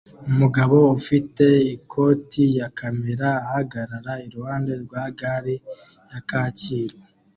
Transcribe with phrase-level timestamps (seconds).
[0.31, 1.45] Umugabo ufite
[1.75, 5.55] ikoti ya kamera ahagarara iruhande rwa gare
[6.11, 6.97] ya kacyiru